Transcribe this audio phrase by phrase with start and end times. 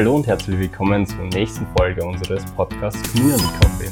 [0.00, 3.90] Hallo und herzlich willkommen zur nächsten Folge unseres Podcasts Community Coffee.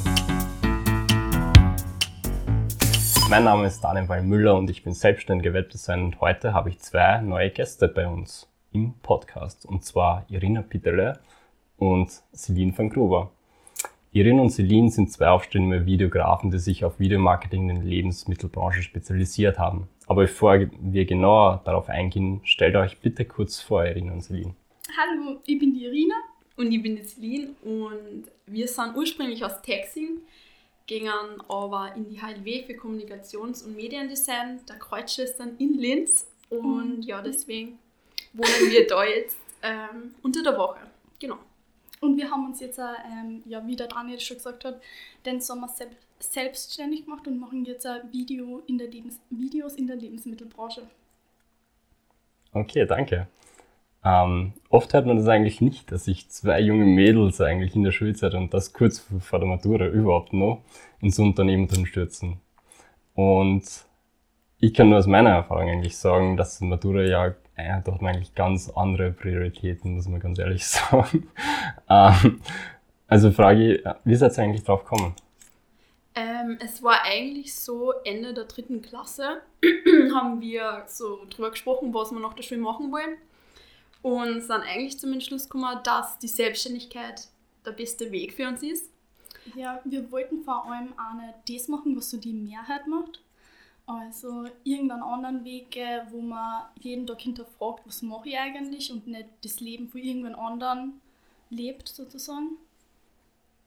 [3.28, 7.20] Mein Name ist Daniel Müller und ich bin selbstständiger Webdesigner und heute habe ich zwei
[7.20, 11.18] neue Gäste bei uns im Podcast und zwar Irina Peterle
[11.76, 13.30] und Celine van Gruber.
[14.10, 19.58] Irina und Celine sind zwei aufstrebende Videografen, die sich auf Videomarketing in der Lebensmittelbranche spezialisiert
[19.58, 19.90] haben.
[20.06, 24.54] Aber bevor wir genauer darauf eingehen, stellt euch bitte kurz vor, Irina und Celine.
[24.96, 26.14] Hallo, ich bin die Irina.
[26.58, 30.22] Und ich bin die Celine und wir sind ursprünglich aus Texing,
[30.88, 36.26] gingen aber in die HLW für Kommunikations- und Mediendesign der Kreuzschwestern in Linz.
[36.50, 37.78] Und ja, deswegen
[38.32, 40.80] wohnen wir da jetzt ähm, unter der Woche.
[41.20, 41.38] Genau.
[42.00, 44.82] Und wir haben uns jetzt, ähm, ja, wie der Daniel schon gesagt hat,
[45.24, 49.86] den Sommer sel selbstständig gemacht und machen jetzt ein Video in der Lebens Videos in
[49.86, 50.82] der Lebensmittelbranche.
[52.52, 53.28] Okay, danke.
[54.04, 57.92] Ähm, oft hört man das eigentlich nicht, dass sich zwei junge Mädels eigentlich in der
[57.92, 60.62] Schulzeit und das kurz vor der Matura überhaupt noch
[61.00, 62.40] ins Unternehmen stürzen.
[63.14, 63.64] Und
[64.60, 68.70] ich kann nur aus meiner Erfahrung eigentlich sagen, dass Matura ja ja, da eigentlich ganz
[68.70, 71.28] andere Prioritäten, muss man ganz ehrlich sagen.
[71.88, 72.40] ähm,
[73.06, 75.14] also Frage, äh, wie seid ihr eigentlich drauf gekommen?
[76.14, 79.42] Ähm, es war eigentlich so, Ende der dritten Klasse
[80.14, 83.16] haben wir so drüber gesprochen, was wir nach der Schule machen wollen.
[84.02, 87.28] Und sind eigentlich zum Entschluss gekommen, dass die Selbstständigkeit
[87.66, 88.90] der beste Weg für uns ist.
[89.54, 93.22] Ja, wir wollten vor allem auch nicht das machen, was so die Mehrheit macht,
[93.86, 95.78] also irgendeinen anderen Weg,
[96.10, 100.34] wo man jeden Tag hinterfragt, was mache ich eigentlich und nicht das Leben von irgendwann
[100.34, 101.00] anderen
[101.50, 102.56] lebt sozusagen.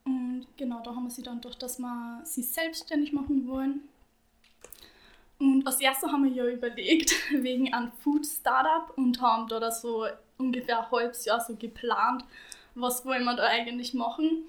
[0.06, 3.82] Und genau, da haben wir sie dann durch, dass wir sie selbstständig machen wollen.
[5.42, 10.06] Und als erstes haben wir ja überlegt, wegen einem Food Startup und haben da so
[10.38, 12.23] ungefähr ein halbes Jahr so geplant,
[12.75, 14.46] was wollen wir da eigentlich machen.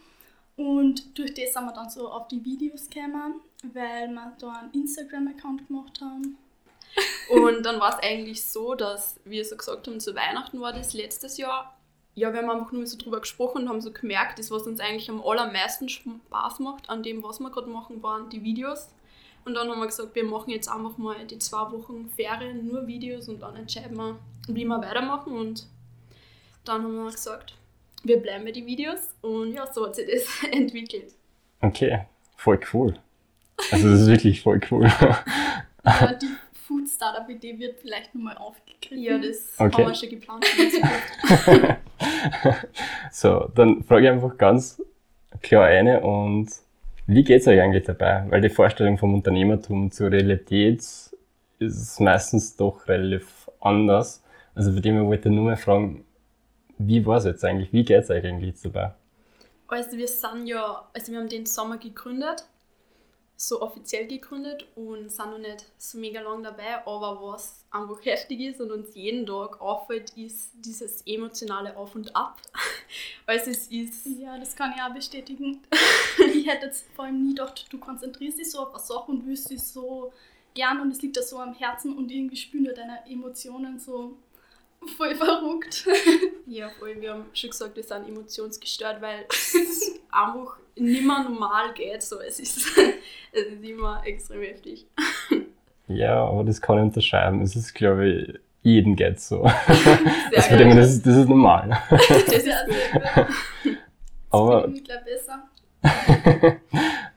[0.56, 4.72] Und durch das sind wir dann so auf die Videos gekommen weil wir da einen
[4.72, 6.36] Instagram-Account gemacht haben.
[7.30, 10.92] Und dann war es eigentlich so, dass wir so gesagt haben, zu Weihnachten war das
[10.92, 11.76] letztes Jahr.
[12.14, 14.80] Ja, wir haben einfach nur so drüber gesprochen und haben so gemerkt, das, was uns
[14.80, 18.90] eigentlich am allermeisten Spaß macht an dem, was wir gerade machen, waren die Videos.
[19.44, 22.86] Und dann haben wir gesagt, wir machen jetzt einfach mal die zwei Wochen Ferien nur
[22.86, 25.32] Videos und dann entscheiden wir, wie wir weitermachen.
[25.32, 25.66] Und
[26.64, 27.56] dann haben wir gesagt,
[28.04, 31.14] wir bleiben bei den Videos und ja, so hat sich das entwickelt.
[31.60, 32.98] Okay, voll cool.
[33.70, 34.90] Also das ist wirklich voll cool.
[35.84, 36.28] ja, die
[36.66, 39.02] Food Startup Idee wird vielleicht nochmal aufgegriffen.
[39.02, 39.82] Ja, das okay.
[39.82, 40.44] haben wir schon geplant.
[43.12, 44.82] so, dann frage ich einfach ganz
[45.42, 46.50] klar eine und
[47.06, 48.24] wie geht es euch eigentlich dabei?
[48.28, 50.80] Weil die Vorstellung vom Unternehmertum zur Realität
[51.58, 54.22] ist meistens doch relativ anders.
[54.54, 56.04] Also für dem wollte ich nur mal fragen,
[56.78, 57.72] wie war es jetzt eigentlich?
[57.72, 58.94] Wie geht es euch eigentlich dabei?
[59.68, 62.44] Also wir sind ja, also wir haben den Sommer gegründet
[63.42, 68.40] so offiziell gegründet und sind noch nicht so mega lang dabei, aber was einfach heftig
[68.40, 72.40] ist und uns jeden Tag auffällt, ist dieses emotionale Auf und Ab.
[73.26, 74.06] also es ist...
[74.20, 75.60] Ja, das kann ich auch bestätigen.
[76.42, 79.26] ich hätte jetzt vor allem nie gedacht, du konzentrierst dich so auf eine Sache und
[79.26, 80.12] willst dich so
[80.54, 84.16] gern und es liegt da so am Herzen und irgendwie spüren deine Emotionen so
[84.96, 85.86] voll verrückt.
[86.46, 87.00] ja, voll.
[87.00, 92.02] Wir haben schon gesagt, wir sind emotionsgestört, weil es einfach nicht mehr normal geht.
[92.02, 92.20] So.
[92.20, 92.58] Es, ist,
[93.32, 94.86] es ist immer extrem heftig.
[95.86, 97.40] Ja, aber das kann ich unterschreiben.
[97.42, 99.44] Es ist, glaube ich, jeden geht so.
[100.32, 101.78] das, denke, das, ist, das ist normal.
[101.88, 102.48] Das ist
[104.30, 105.48] aber, besser.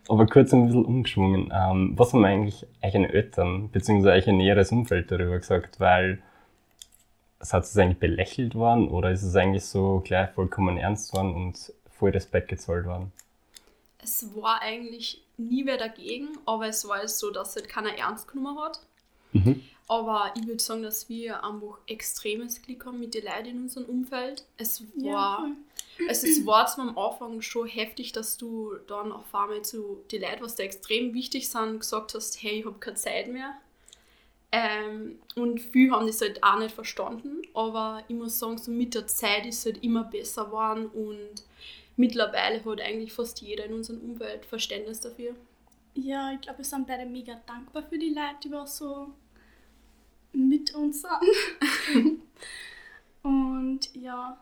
[0.08, 1.52] aber kurz ein bisschen umgeschwungen.
[1.54, 4.10] Ähm, was haben eigentlich eure Eltern bzw.
[4.10, 5.80] euer näheres Umfeld darüber gesagt?
[5.80, 6.22] Weil
[7.54, 11.74] hat es eigentlich belächelt worden oder ist es eigentlich so gleich vollkommen ernst worden und
[11.92, 13.12] voll Respekt gezollt worden?
[14.02, 18.60] Es war eigentlich nie wer dagegen, aber es war so, dass halt keiner ernst genommen
[18.60, 18.80] hat.
[19.36, 19.62] Mhm.
[19.88, 23.86] Aber ich würde sagen, dass wir einfach extremes Glück haben mit den Leuten in unserem
[23.86, 24.44] Umfeld.
[24.58, 26.08] Es war, ja.
[26.08, 30.22] also es war zwar am Anfang schon heftig, dass du dann auf einmal zu den
[30.22, 33.56] Leuten, was da extrem wichtig sind, gesagt hast, hey, ich habe keine Zeit mehr.
[34.52, 38.96] Ähm, und viele haben das halt auch nicht verstanden, aber ich muss sagen, so mit
[38.96, 41.44] der Zeit ist es halt immer besser geworden und
[41.98, 45.36] mittlerweile hat eigentlich fast jeder in unserem Umfeld Verständnis dafür.
[45.96, 49.08] Ja, ich glaube, wir sind beide mega dankbar für die Leute, die was so
[50.36, 52.22] mit uns sind.
[53.24, 54.38] und ja,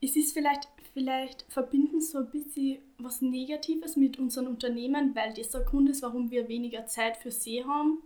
[0.00, 5.50] es ist vielleicht, vielleicht verbinden so ein bisschen was Negatives mit unserem Unternehmen, weil das
[5.50, 7.98] der Grund ist, warum wir weniger Zeit für sie haben.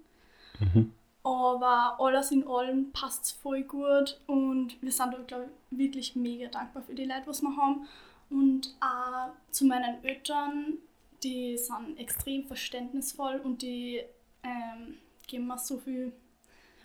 [0.60, 0.92] Mhm.
[1.24, 6.48] Aber alles in allem passt es voll gut und wir sind, glaube ich, wirklich mega
[6.48, 7.86] dankbar für die Leute, was wir haben.
[8.28, 10.78] Und auch zu meinen Eltern,
[11.22, 14.00] die sind extrem verständnisvoll und die
[14.42, 14.94] ähm,
[15.26, 16.12] geben mir so viel,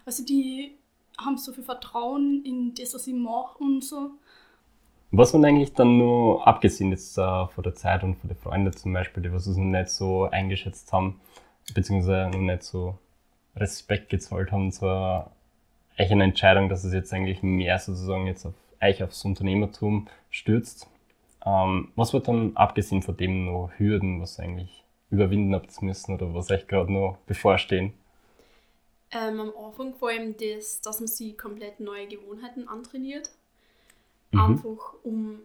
[0.08, 0.78] also die
[1.20, 4.12] haben so viel Vertrauen in das, was ich mache und so.
[5.12, 8.74] Was man eigentlich dann nur, abgesehen jetzt äh, von der Zeit und von den Freunden
[8.74, 11.20] zum Beispiel, die was es noch nicht so eingeschätzt haben,
[11.74, 12.98] beziehungsweise noch nicht so
[13.56, 15.32] Respekt gezollt haben zur
[15.98, 20.88] eigenen Entscheidung, dass es jetzt eigentlich mehr sozusagen jetzt auf euch aufs Unternehmertum stürzt.
[21.46, 26.34] Ähm, was wird dann abgesehen von dem noch Hürden, was eigentlich überwinden habt müssen oder
[26.34, 27.94] was euch gerade noch bevorstehen?
[29.12, 33.32] Ähm, am Anfang vor allem das, dass man sich komplett neue Gewohnheiten antrainiert.
[34.32, 34.40] Mhm.
[34.40, 35.40] Einfach um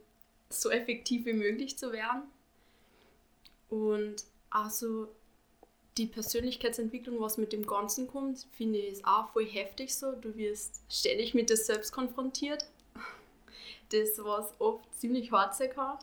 [0.50, 2.22] so effektiv wie möglich zu werden.
[3.68, 5.08] Und also
[5.96, 10.12] die Persönlichkeitsentwicklung, was mit dem Ganzen kommt, finde ich ist auch voll heftig so.
[10.12, 12.66] Du wirst ständig mit dir selbst konfrontiert.
[13.90, 15.98] Das, was oft ziemlich hart sein kann.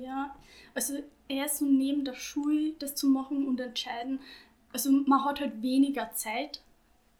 [0.00, 0.34] Ja,
[0.74, 0.94] also
[1.28, 4.20] eher so neben der Schule das zu machen und entscheiden.
[4.76, 6.60] Also man hat halt weniger Zeit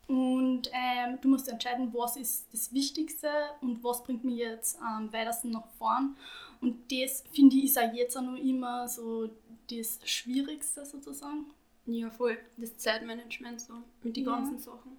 [0.09, 3.31] und ähm, du musst entscheiden, was ist das Wichtigste
[3.63, 6.17] und was bringt mich jetzt am ähm, weitesten nach vorn.
[6.61, 9.31] Und das finde ich ist auch jetzt auch noch immer so
[9.71, 11.47] das Schwierigste sozusagen.
[11.87, 12.37] Ja, voll.
[12.59, 14.33] Das Zeitmanagement so mit den ja.
[14.33, 14.99] ganzen Sachen.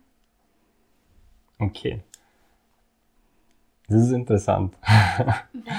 [1.60, 2.02] Okay.
[3.88, 4.74] Das ist interessant.
[4.84, 5.77] Weil?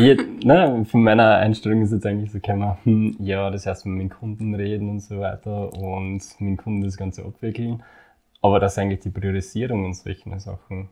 [0.00, 4.00] Ich, ne, von meiner Einstellung ist jetzt eigentlich so gekommen, hm, ja, das heißt mit
[4.00, 7.82] den Kunden reden und so weiter und mit den Kunden das Ganze abwickeln.
[8.40, 10.88] Aber dass eigentlich die Priorisierung und solche Sachen,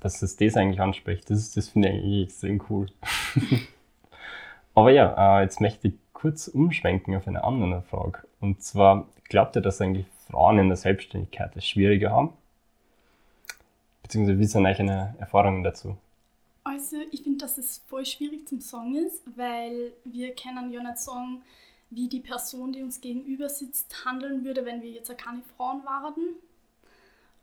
[0.00, 2.88] dass es das eigentlich anspricht, das, das finde ich eigentlich extrem cool.
[4.74, 8.18] Aber ja, äh, jetzt möchte ich kurz umschwenken auf eine andere Frage.
[8.40, 12.34] Und zwar, glaubt ihr, dass eigentlich Frauen in der Selbstständigkeit es schwieriger haben?
[14.02, 15.96] Beziehungsweise wie sind eigentlich eine Erfahrungen dazu?
[16.62, 20.98] Also ich finde, dass es voll schwierig zum Song ist, weil wir können ja nicht
[20.98, 21.42] sagen,
[21.90, 26.36] wie die Person, die uns gegenüber sitzt, handeln würde, wenn wir jetzt keine Frauen waren.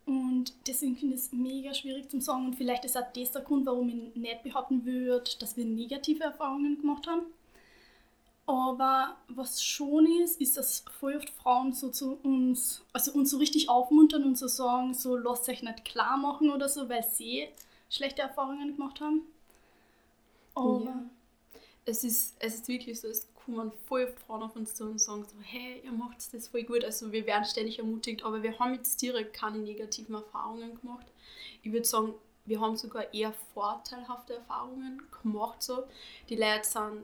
[0.06, 2.46] Und deswegen finde ich es mega schwierig zum sagen.
[2.46, 6.24] Und vielleicht ist auch das der Grund, warum ich nicht behaupten würde, dass wir negative
[6.24, 7.26] Erfahrungen gemacht haben.
[8.46, 13.36] Aber was schon ist, ist, dass voll oft Frauen so zu uns, also uns so
[13.36, 17.48] richtig aufmuntern und so sagen, so lasst euch nicht klar machen oder so, weil sie
[17.88, 19.22] schlechte Erfahrungen gemacht haben.
[20.54, 21.02] Aber ja.
[21.84, 25.24] es, ist, es ist wirklich so, es kommen voll Frauen auf uns zu und sagen
[25.24, 26.84] so, hey, ihr macht das voll gut.
[26.84, 31.06] Also wir werden ständig ermutigt, aber wir haben jetzt direkt keine negativen Erfahrungen gemacht.
[31.62, 32.14] Ich würde sagen,
[32.44, 35.62] wir haben sogar eher vorteilhafte Erfahrungen gemacht.
[35.62, 35.84] So.
[36.28, 37.02] Die Leute sind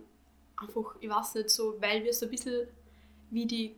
[0.56, 2.66] einfach, ich weiß nicht, so, weil wir so ein bisschen
[3.31, 3.76] wie die,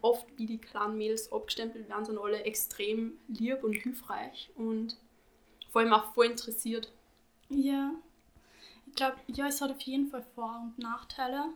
[0.00, 4.96] oft wie die kleinen Mädels abgestempelt werden, sind alle extrem lieb und hilfreich und
[5.76, 6.90] vor allem auch voll interessiert.
[7.50, 7.92] Ja.
[8.86, 11.50] Ich glaube, ja, es hat auf jeden Fall Vor- und Nachteile.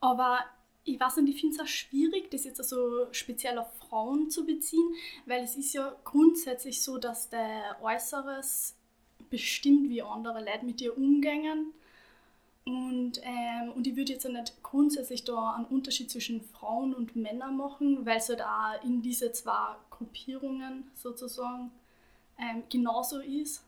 [0.00, 0.38] Aber
[0.84, 4.46] ich weiß nicht, ich finde es auch schwierig, das jetzt also speziell auf Frauen zu
[4.46, 4.94] beziehen,
[5.26, 8.74] weil es ist ja grundsätzlich so, dass der Äußeres
[9.28, 11.74] bestimmt, wie andere Leute mit dir umgehen.
[12.64, 17.16] Und, ähm, und ich würde jetzt auch nicht grundsätzlich da einen Unterschied zwischen Frauen und
[17.16, 21.70] Männern machen, weil es halt auch in diese zwei Gruppierungen sozusagen
[22.40, 23.62] ähm, genauso ist.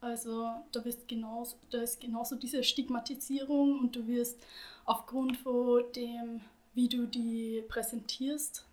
[0.00, 4.38] Also da, wirst genauso, da ist genauso diese Stigmatisierung und du wirst
[4.84, 6.40] aufgrund von dem,
[6.74, 8.66] wie du die präsentierst,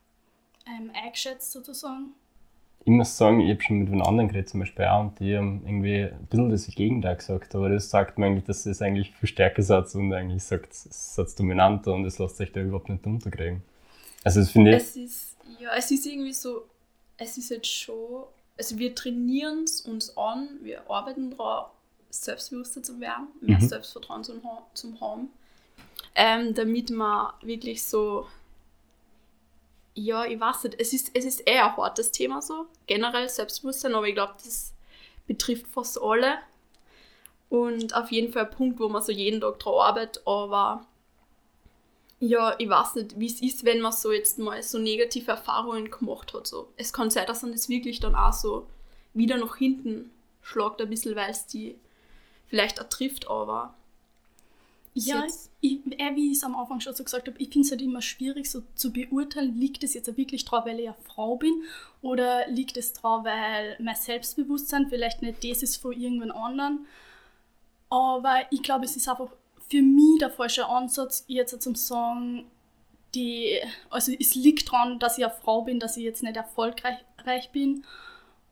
[0.67, 2.13] ähm, eingeschätzt sozusagen.
[2.85, 5.37] Ich muss sagen, ich habe schon mit einem anderen geredet, zum Beispiel auch, und die
[5.37, 9.13] haben irgendwie ein bisschen das Gegenteil gesagt, aber das sagt mir eigentlich, dass es eigentlich
[9.13, 12.89] viel stärker sagt und eigentlich sagt, es ist dominanter und es lässt sich da überhaupt
[12.89, 13.63] nicht unterkriegen.
[14.25, 14.77] Also das finde ich...
[14.77, 16.65] Es ist, ja, es ist irgendwie so,
[17.15, 18.25] es ist jetzt schon
[18.57, 21.69] also wir trainieren es uns an, wir arbeiten daran,
[22.09, 23.67] selbstbewusster zu werden, mehr mhm.
[23.67, 24.39] Selbstvertrauen zu,
[24.73, 25.29] zu haben,
[26.15, 28.27] ähm, damit man wirklich so,
[29.95, 33.95] ja, ich weiß nicht, es ist, es ist eher ein hartes Thema so, generell Selbstbewusstsein,
[33.95, 34.73] aber ich glaube, das
[35.25, 36.37] betrifft fast alle
[37.49, 40.85] und auf jeden Fall ein Punkt, wo man so jeden Tag daran arbeitet, aber
[42.27, 45.91] ja, ich weiß nicht, wie es ist, wenn man so jetzt mal so negative Erfahrungen
[45.91, 46.47] gemacht hat.
[46.47, 46.69] So.
[46.77, 48.67] Es kann sein, dass man das wirklich dann auch so
[49.13, 50.09] wieder nach hinten
[50.41, 51.75] schlagt, ein bisschen, weil es die
[52.47, 53.73] vielleicht ertrifft, aber.
[54.95, 55.25] Ja,
[55.59, 57.81] ich, äh, wie ich es am Anfang schon so gesagt habe, ich finde es halt
[57.81, 61.63] immer schwierig so zu beurteilen, liegt es jetzt wirklich drauf, weil ich eine Frau bin
[62.03, 66.85] oder liegt es drauf, weil mein Selbstbewusstsein vielleicht nicht das ist von irgendwann anderen.
[67.89, 69.31] Aber ich glaube, es ist einfach
[69.69, 72.45] für mich der falsche Ansatz, jetzt zum sagen,
[73.15, 77.49] die, also es liegt daran, dass ich eine Frau bin, dass ich jetzt nicht erfolgreich
[77.51, 77.83] bin.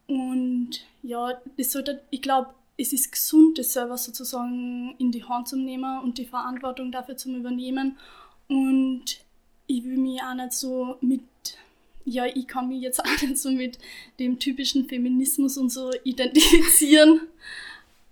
[0.08, 5.48] Und ja, das sollte, ich glaube, es ist gesund, das selber sozusagen in die Hand
[5.48, 7.98] zu nehmen und die Verantwortung dafür zu übernehmen.
[8.48, 9.20] Und
[9.68, 11.22] ich will mich auch nicht so mit,
[12.06, 13.78] ja, ich kann mich jetzt auch nicht so mit
[14.20, 17.22] dem typischen Feminismus und so identifizieren.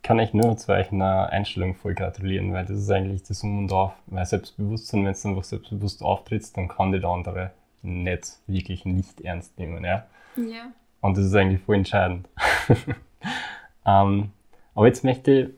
[0.02, 3.60] Kann ich nur zu euch einer Einstellung voll gratulieren, weil das ist eigentlich das Um
[3.60, 3.94] und Auf.
[4.08, 7.52] Weil Selbstbewusstsein, wenn du einfach selbstbewusst auftrittst, dann kann die der andere
[7.82, 9.84] nicht wirklich nicht ernst nehmen.
[9.84, 10.06] Ja.
[10.36, 10.72] ja.
[11.02, 12.28] Und das ist eigentlich voll entscheidend.
[13.86, 14.32] ähm,
[14.76, 15.50] aber jetzt möchte ich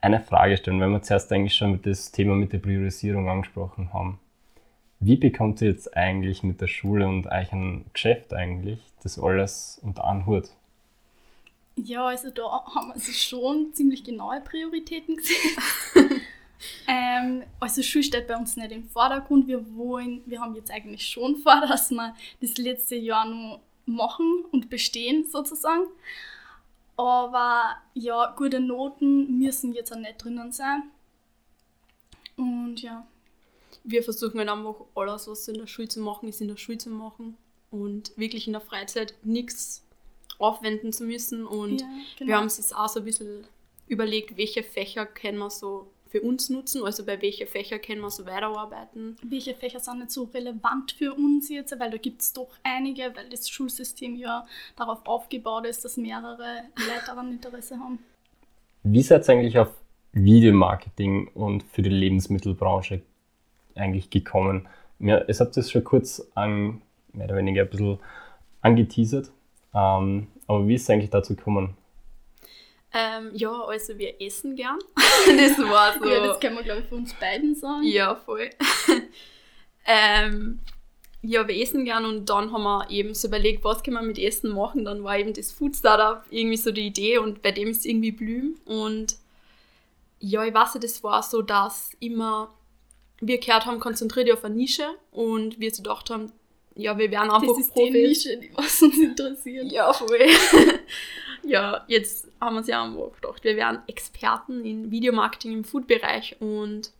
[0.00, 4.18] eine Frage stellen, weil wir zuerst eigentlich schon das Thema mit der Priorisierung angesprochen haben.
[4.98, 9.80] Wie bekommt ihr jetzt eigentlich mit der Schule und euch ein Geschäft eigentlich das alles
[9.82, 10.50] unter einen Hut?
[11.76, 15.56] Ja, also da haben wir sich schon ziemlich genaue Prioritäten gesehen.
[16.86, 19.46] ähm, also Schule steht bei uns nicht im Vordergrund.
[19.46, 24.44] Wir wollen, wir haben jetzt eigentlich schon vor, dass wir das letzte Jahr noch machen
[24.50, 25.86] und bestehen sozusagen.
[26.96, 30.84] Aber ja, gute Noten müssen jetzt auch nicht drinnen sein.
[32.36, 33.06] Und ja.
[33.84, 36.78] Wir versuchen halt einfach alles, was in der Schule zu machen ist, in der Schule
[36.78, 37.36] zu machen.
[37.70, 39.82] Und wirklich in der Freizeit nichts
[40.42, 41.46] aufwenden zu müssen.
[41.46, 41.86] Und ja,
[42.18, 42.28] genau.
[42.28, 43.44] wir haben uns auch so ein bisschen
[43.86, 48.10] überlegt, welche Fächer können wir so für uns nutzen, also bei welchen Fächern können wir
[48.10, 49.16] so weiterarbeiten.
[49.22, 53.04] Welche Fächer sind nicht so relevant für uns jetzt, weil da gibt es doch einige,
[53.16, 54.44] weil das Schulsystem ja
[54.76, 57.98] darauf aufgebaut ist, dass mehrere Leute daran Interesse haben.
[58.82, 59.70] Wie seid ihr eigentlich auf
[60.12, 63.00] Videomarketing und für die Lebensmittelbranche
[63.74, 64.68] eigentlich gekommen?
[64.98, 66.82] Ja, es habt das schon kurz an,
[67.14, 67.98] mehr oder weniger ein bisschen
[68.60, 69.32] angeteasert,
[69.74, 71.76] ähm, aber wie ist es eigentlich dazu gekommen?
[72.94, 74.78] Ähm, ja, also wir essen gern.
[75.26, 76.08] das war so.
[76.08, 77.84] Ja, das können wir, glaube ich, für uns beiden sagen.
[77.84, 78.50] Ja, voll.
[79.86, 80.60] ähm,
[81.22, 84.18] ja, wir essen gern und dann haben wir eben so überlegt, was können wir mit
[84.18, 84.84] Essen machen.
[84.84, 88.12] Dann war eben das Food Startup irgendwie so die Idee und bei dem ist irgendwie
[88.12, 88.58] blühen.
[88.66, 89.16] Und
[90.18, 92.52] ja, ich weiß das war so, dass immer
[93.20, 96.32] wir gehört haben, konzentriert auf eine Nische und wir so gedacht haben,
[96.74, 97.92] ja, wir werden einfach das ist Profis.
[97.92, 99.70] die Nische, die was uns interessiert.
[99.70, 100.18] Ja, voll.
[101.44, 106.36] ja, jetzt haben wir uns ja einfach gedacht, wir wären Experten in Videomarketing im Food-Bereich
[106.40, 106.92] und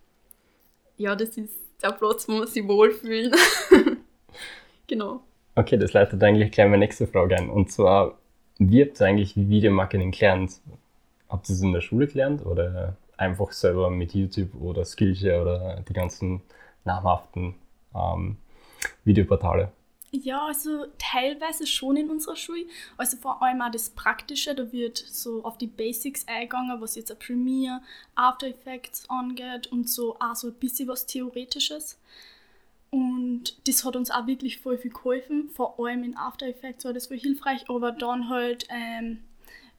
[0.96, 3.34] ja, das ist der Platz, wo wir sich wohlfühlen.
[4.86, 5.20] genau.
[5.54, 7.50] Okay, das leitet eigentlich gleich meine nächste Frage ein.
[7.50, 8.18] Und zwar,
[8.58, 10.52] wie habt ihr eigentlich Videomarketing gelernt?
[11.28, 15.84] Habt ihr es in der Schule gelernt oder einfach selber mit YouTube oder Skillshare oder
[15.88, 16.42] die ganzen
[16.84, 17.54] namhaften
[17.94, 18.36] ähm,
[19.04, 19.72] Videoportale?
[20.14, 22.66] Ja, also teilweise schon in unserer Schule.
[22.98, 27.10] Also vor allem auch das Praktische, da wird so auf die Basics eingegangen, was jetzt
[27.10, 27.80] ein Premiere,
[28.14, 31.98] After Effects angeht und so auch so ein bisschen was Theoretisches.
[32.90, 35.48] Und das hat uns auch wirklich voll viel geholfen.
[35.48, 39.20] Vor allem in After Effects war das voll hilfreich, aber dann halt ähm,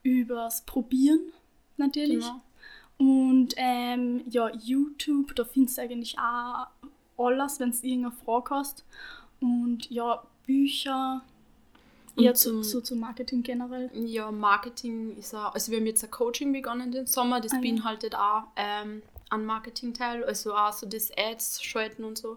[0.02, 1.20] übers Probieren
[1.76, 2.24] natürlich.
[2.24, 2.40] Genau.
[2.96, 6.66] Und ähm, ja, YouTube, da findest du eigentlich auch
[7.16, 8.84] alles, wenn du irgendeine Frage hast.
[9.40, 11.22] Und ja, Bücher,
[12.16, 13.90] eher zu, so zu Marketing generell.
[13.94, 17.60] Ja, Marketing ist auch, also wir haben jetzt ein Coaching begonnen den Sommer, das ah,
[17.60, 18.38] beinhaltet ja.
[18.38, 22.36] auch ähm, einen Marketing-Teil, also auch so das Ads schalten und so.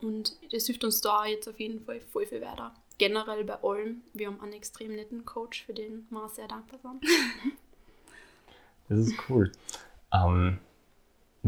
[0.00, 2.74] Und das hilft uns da jetzt auf jeden Fall voll viel weiter.
[2.98, 4.02] Generell bei allem.
[4.12, 7.04] Wir haben einen extrem netten Coach, für den wir sehr dankbar sind.
[8.88, 9.52] das ist cool.
[10.12, 10.58] Ähm,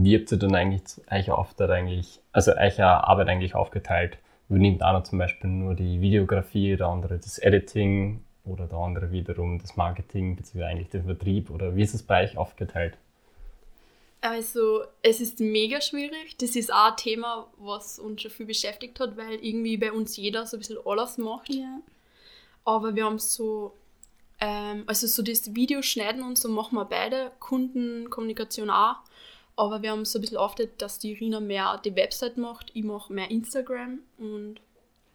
[0.05, 4.19] wie habt ihr dann eigentlich euch Auftrag eigentlich, also eure Arbeit eigentlich aufgeteilt?
[4.49, 9.59] Übernimmt einer zum Beispiel nur die Videografie, der andere das Editing oder der andere wiederum
[9.59, 10.65] das Marketing bzw.
[10.65, 12.97] eigentlich den Vertrieb oder wie ist es bei euch aufgeteilt?
[14.23, 16.37] Also es ist mega schwierig.
[16.39, 20.17] Das ist auch ein Thema, was uns schon viel beschäftigt hat, weil irgendwie bei uns
[20.17, 21.49] jeder so ein bisschen alles macht.
[21.49, 21.81] Ja.
[22.65, 23.75] Aber wir haben so,
[24.39, 28.97] ähm, also so das Videoschneiden und so machen wir beide, Kundenkommunikation auch.
[29.61, 32.83] Aber wir haben so ein bisschen oft, dass die Irina mehr die Website macht, ich
[32.83, 34.59] mache mehr Instagram und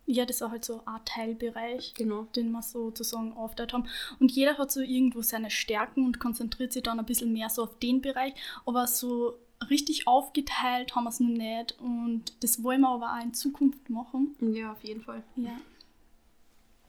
[0.05, 2.27] ja, das ist halt so ein Teilbereich, genau.
[2.35, 3.87] den wir sozusagen aufgeteilt haben.
[4.19, 7.63] Und jeder hat so irgendwo seine Stärken und konzentriert sich dann ein bisschen mehr so
[7.63, 8.35] auf den Bereich.
[8.67, 11.79] Aber so richtig aufgeteilt haben wir es noch nicht.
[11.79, 14.35] Und das wollen wir aber auch in Zukunft machen.
[14.41, 15.23] Ja, auf jeden Fall.
[15.37, 15.57] Ja.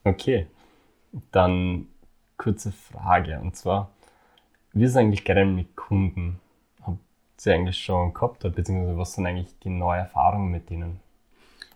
[0.05, 0.47] Okay,
[1.33, 1.89] dann
[2.37, 3.41] kurze Frage.
[3.41, 3.95] Und zwar,
[4.75, 6.39] wie ist es eigentlich generell mit Kunden?
[7.37, 11.00] Sie eigentlich schon gehabt hat, beziehungsweise was sind eigentlich die neuen Erfahrungen mit denen?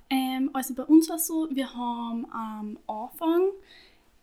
[0.09, 3.51] Ähm, also bei uns war es so, wir haben am Anfang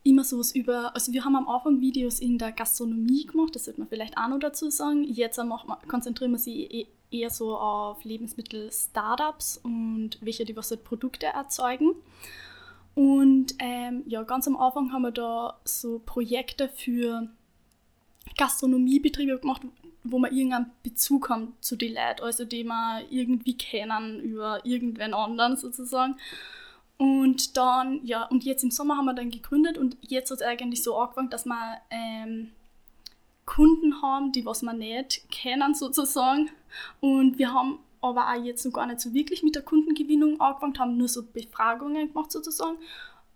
[0.04, 3.82] immer sowas über, also wir haben am Anfang Videos in der Gastronomie gemacht, das sollte
[3.82, 5.04] man vielleicht auch noch dazu sagen.
[5.04, 5.40] Jetzt
[5.88, 11.92] konzentrieren wir sie eher so auf Lebensmittel-Startups und welche, die was halt Produkte erzeugen.
[12.96, 17.28] Und ähm, ja, ganz am Anfang haben wir da so Projekte für
[18.38, 19.62] Gastronomiebetriebe gemacht,
[20.12, 25.14] wo man irgendeinen Bezug haben zu den Leuten, also die man irgendwie kennen über irgendwen
[25.14, 26.16] anderen sozusagen.
[26.98, 30.46] Und dann, ja, und jetzt im Sommer haben wir dann gegründet und jetzt hat es
[30.46, 32.50] eigentlich so angefangen, dass wir ähm,
[33.46, 36.50] Kunden haben, die was wir nicht kennen sozusagen.
[37.00, 40.78] Und wir haben aber auch jetzt noch gar nicht so wirklich mit der Kundengewinnung angefangen,
[40.80, 42.78] haben nur so Befragungen gemacht sozusagen.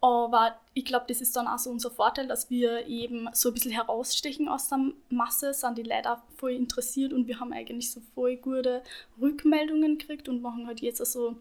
[0.02, 3.54] Aber ich glaube, das ist dann auch so unser Vorteil, dass wir eben so ein
[3.54, 4.80] bisschen herausstechen aus der
[5.10, 8.82] Masse, sind die Leute auch voll interessiert und wir haben eigentlich so voll gute
[9.22, 11.36] Rückmeldungen gekriegt und machen halt jetzt also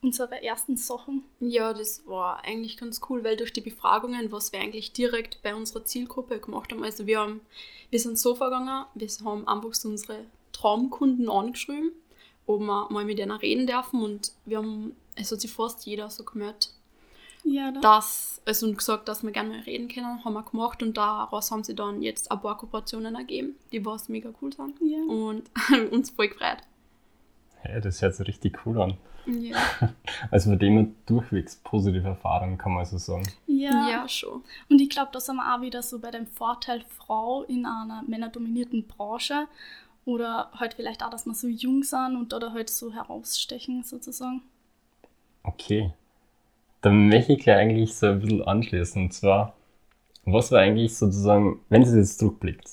[0.00, 1.24] unsere ersten Sachen.
[1.40, 5.54] Ja, das war eigentlich ganz cool, weil durch die Befragungen, was wir eigentlich direkt bei
[5.54, 7.40] unserer Zielgruppe gemacht haben, also wir haben,
[7.90, 11.90] wir sind so vergangen, wir haben einfach so unsere Traumkunden angeschrieben,
[12.46, 16.10] ob wir mal mit denen reden dürfen und wir haben, es hat sich fast jeder
[16.10, 16.70] so gemeldet,
[17.44, 21.50] ja, das, also gesagt, dass wir gerne mal reden können, haben wir gemacht und daraus
[21.50, 24.98] haben sie dann jetzt ein paar Kooperationen ergeben, die was mega cool sind ja.
[24.98, 25.50] und
[25.92, 26.58] uns voll gefreut.
[27.60, 28.96] Hey, das hört sich richtig cool an.
[29.26, 29.56] Ja.
[30.30, 33.26] Also bei dem durchwegs positive Erfahrungen, kann man so sagen.
[33.46, 34.42] Ja, ja schon.
[34.68, 38.02] Und ich glaube, da sind wir auch wieder so bei dem Vorteil Frau in einer
[38.06, 39.46] männerdominierten Branche.
[40.04, 44.42] Oder halt vielleicht auch, dass wir so jung sind und da halt so herausstechen sozusagen.
[45.42, 45.92] Okay.
[46.84, 49.02] Dann möchte ich gleich eigentlich so ein bisschen anschließen.
[49.02, 49.54] Und zwar,
[50.24, 52.68] was war eigentlich sozusagen, wenn Sie jetzt zurückblickt,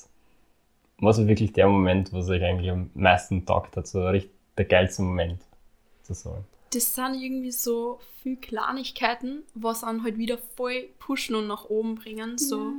[0.98, 4.66] was war wirklich der Moment, was euch eigentlich am meisten taugt hat, so richtig der
[4.66, 5.40] geilste Moment?
[6.02, 6.44] sozusagen.
[6.70, 11.96] Das sind irgendwie so viele Kleinigkeiten, was einen halt wieder voll pushen und nach oben
[11.96, 12.38] bringen.
[12.38, 12.72] So, ja.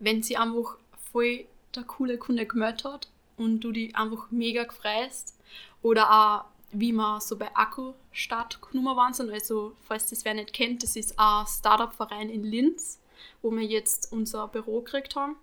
[0.00, 0.78] wenn sie einfach
[1.12, 5.38] voll der coole Kunde gemeldet hat und du die einfach mega gefreust.
[5.82, 6.44] Oder auch,
[6.78, 9.30] wie wir so bei Akku Start genommen waren sind.
[9.30, 13.00] Also, falls das wer nicht kennt, das ist ein Startup-Verein in Linz,
[13.42, 15.36] wo wir jetzt unser Büro gekriegt haben.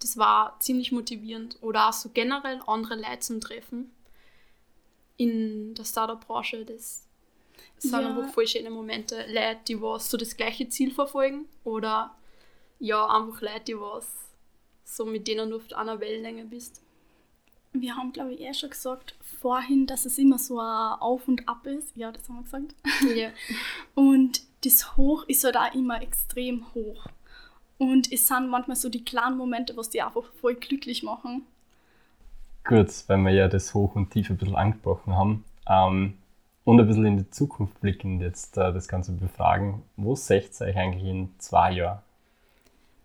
[0.00, 1.58] Das war ziemlich motivierend.
[1.60, 3.92] Oder auch so generell andere Leute zum Treffen
[5.16, 6.64] in der Startup-Branche.
[6.64, 7.06] Das
[7.78, 8.08] sind ja.
[8.08, 9.26] einfach voll schöne Momente.
[9.28, 12.16] Leute, die was so das gleiche Ziel verfolgen oder
[12.78, 14.32] ja, einfach Leute, die was
[14.84, 16.82] so mit denen du auf einer Wellenlänge bist.
[17.72, 21.48] Wir haben, glaube ich, eh schon gesagt vorhin, dass es immer so ein Auf und
[21.48, 21.96] Ab ist.
[21.96, 22.74] Ja, das haben wir gesagt.
[23.16, 23.30] Ja.
[23.94, 27.06] Und das Hoch ist halt auch immer extrem hoch.
[27.78, 31.46] Und es sind manchmal so die kleinen Momente, was die einfach voll glücklich machen
[32.64, 35.44] kurz, weil wir ja das Hoch und Tief ein bisschen angesprochen haben.
[35.68, 36.14] Ähm,
[36.64, 39.82] und ein bisschen in die Zukunft blicken, jetzt äh, das Ganze befragen.
[39.96, 41.98] Wo seht ihr euch eigentlich in zwei Jahren?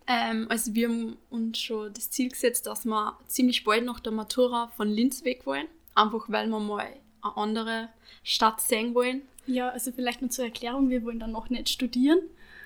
[0.08, 4.12] Ähm, also wir haben uns schon das Ziel gesetzt, dass wir ziemlich bald nach der
[4.12, 5.66] Matura von Linz weg wollen.
[5.94, 6.88] Einfach weil wir mal
[7.20, 7.88] eine andere
[8.24, 9.22] Stadt sehen wollen.
[9.46, 12.20] Ja, also vielleicht nur zur Erklärung, wir wollen dann noch nicht studieren.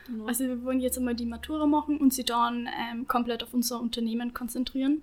[0.07, 0.26] Genau.
[0.26, 3.81] Also wir wollen jetzt einmal die Matura machen und sie dann ähm, komplett auf unser
[3.81, 5.02] Unternehmen konzentrieren.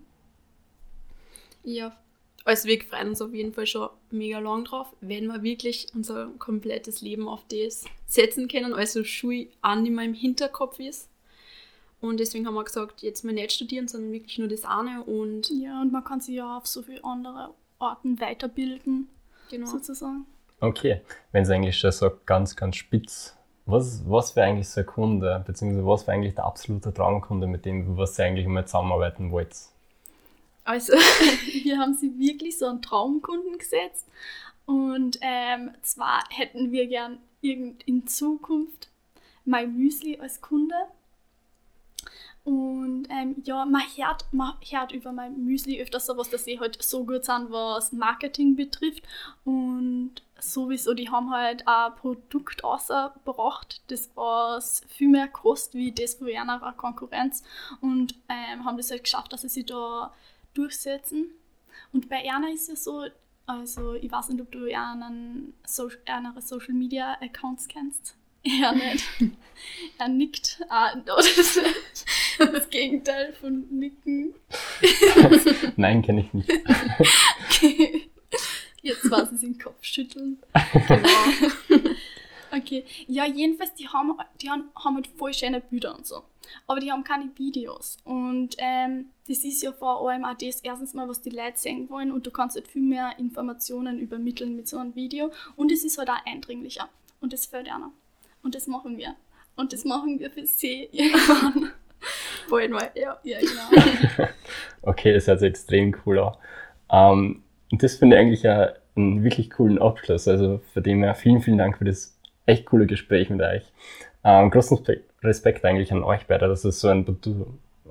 [1.63, 1.95] Ja,
[2.45, 6.27] also wir freuen uns auf jeden Fall schon mega lang drauf, wenn wir wirklich unser
[6.39, 11.08] komplettes Leben auf das setzen können, also Schule auch nicht mehr im Hinterkopf ist.
[12.01, 15.03] Und deswegen haben wir gesagt, jetzt mal nicht studieren, sondern wirklich nur das eine.
[15.03, 19.09] Und ja, und man kann sich ja auf so viele andere Orten weiterbilden,
[19.49, 19.67] genau.
[19.67, 20.25] sozusagen.
[20.61, 23.35] Okay, wenn es eigentlich schon so ganz, ganz spitz,
[23.65, 27.65] was, was wäre eigentlich so ein Kunde, beziehungsweise was wäre eigentlich der absolute Traumkunde, mit
[27.65, 29.55] dem was ihr eigentlich mal zusammenarbeiten wollt?
[30.63, 30.93] Also,
[31.63, 34.07] wir haben sie wirklich so einen Traumkunden gesetzt.
[34.65, 38.89] Und ähm, zwar hätten wir gern irgend in Zukunft
[39.45, 40.75] mein Müsli als Kunde.
[42.43, 46.59] Und ähm, ja, man hört, man hört über mein Müsli öfters so was, dass sie
[46.59, 49.03] halt so gut sind, was Marketing betrifft.
[49.43, 56.15] Und sowieso, die haben halt ein Produkt rausgebracht, das was viel mehr kostet wie das
[56.15, 57.43] von einer Konkurrenz.
[57.81, 60.13] Und ähm, haben das halt geschafft, dass sie sich da
[60.53, 61.31] durchsetzen.
[61.91, 63.05] Und bei Erna ist es so,
[63.45, 68.15] also ich weiß nicht, ob du einen so andere Social Media Accounts kennst.
[68.43, 69.05] Er nicht.
[69.97, 70.61] er nickt.
[70.69, 71.59] Ah, das,
[72.53, 74.33] das Gegenteil von nicken.
[75.75, 76.51] Nein, kenne ich nicht.
[77.47, 78.09] okay.
[78.81, 80.37] Jetzt war es den Kopf schütteln.
[80.87, 81.89] Genau.
[82.51, 86.23] Okay, ja, jedenfalls, die haben, die haben, haben halt voll schöne Bilder und so.
[86.65, 87.97] Aber die haben keine Videos.
[88.03, 91.89] Und ähm, das ist ja vor allem auch das erstens mal, was die Leute sehen
[91.89, 95.31] wollen und du kannst halt viel mehr Informationen übermitteln mit so einem Video.
[95.55, 96.89] Und es ist halt auch eindringlicher.
[97.21, 97.91] Und das fällt einer.
[98.41, 99.15] Und das machen wir.
[99.55, 101.71] Und das machen wir für sie irgendwann.
[102.49, 103.17] Wollen wir, ja.
[103.23, 104.27] Ja, genau.
[104.81, 106.35] okay, das hört sich extrem cool an.
[106.91, 110.27] Um, und das finde ich eigentlich ja einen wirklich coolen Abschluss.
[110.27, 113.63] Also für dem her vielen, vielen Dank für das echt coole Gespräch mit euch.
[114.23, 114.79] Ähm, großen
[115.23, 117.05] Respekt eigentlich an euch beide, dass es so ein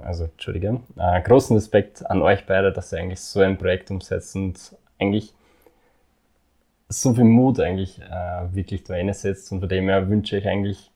[0.03, 4.37] also Entschuldige, äh, großen Respekt an euch beide, dass ihr eigentlich so ein Projekt umsetzt
[4.37, 5.35] und eigentlich
[6.89, 10.91] so viel Mut eigentlich äh, wirklich da reinsetzt und von dem her wünsche ich eigentlich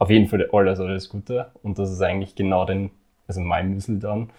[0.00, 2.90] auf jeden Fall alles, alles Gute und dass es eigentlich genau den,
[3.28, 4.30] also mein Müsli dann,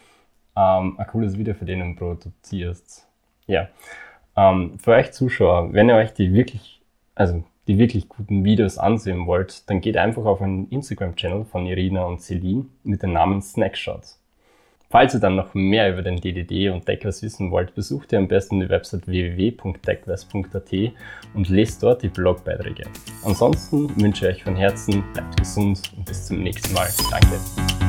[0.57, 3.07] ähm, ein cooles Video für den produzierst.
[3.45, 3.69] Ja.
[4.35, 6.81] Ähm, für euch Zuschauer, wenn ihr euch die wirklich,
[7.15, 12.05] also die wirklich guten Videos ansehen wollt, dann geht einfach auf einen Instagram-Channel von Irina
[12.05, 14.20] und Celine mit dem Namen Snackshots.
[14.91, 18.27] Falls ihr dann noch mehr über den DDD und Deckers wissen wollt, besucht ihr am
[18.27, 20.93] besten die Website www.deckwest.at
[21.33, 22.83] und lest dort die Blogbeiträge.
[23.23, 26.89] Ansonsten wünsche ich euch von Herzen, bleibt gesund und bis zum nächsten Mal.
[27.09, 27.80] Danke.